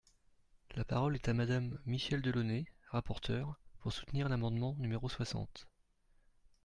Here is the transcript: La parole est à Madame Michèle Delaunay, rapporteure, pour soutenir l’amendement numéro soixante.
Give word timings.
La 0.75 0.83
parole 0.83 1.13
est 1.13 1.27
à 1.29 1.33
Madame 1.35 1.77
Michèle 1.85 2.23
Delaunay, 2.23 2.65
rapporteure, 2.87 3.59
pour 3.81 3.93
soutenir 3.93 4.29
l’amendement 4.29 4.73
numéro 4.79 5.07
soixante. 5.09 5.67